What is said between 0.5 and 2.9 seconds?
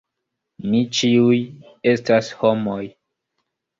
Ni ĉiuj estas homoj.